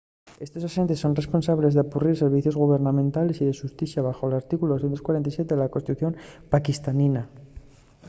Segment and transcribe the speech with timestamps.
[0.45, 5.71] estos axentes son responsables d'apurrir servicios gubernamentales y de xusticia baxo l’artículu 247 de la
[5.75, 6.11] constitución
[6.53, 7.21] paquistanina